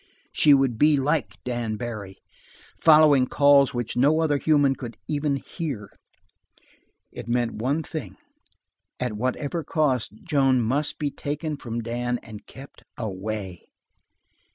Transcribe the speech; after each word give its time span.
She 0.31 0.51
would 0.55 0.79
be 0.79 0.97
like 0.97 1.35
Dan 1.43 1.75
Barry, 1.75 2.17
following 2.75 3.27
calls 3.27 3.71
which 3.71 3.95
no 3.95 4.19
other 4.21 4.39
human 4.39 4.73
could 4.75 4.97
even 5.07 5.35
hear. 5.35 5.91
It 7.11 7.27
meant 7.27 7.61
one 7.61 7.83
thing: 7.83 8.15
at 8.99 9.13
whatever 9.13 9.63
cost, 9.63 10.11
Joan 10.23 10.59
must 10.59 10.97
be 10.97 11.11
taken 11.11 11.55
from 11.55 11.81
Dan 11.81 12.17
and 12.23 12.47
kept 12.47 12.81
Away. 12.97 13.61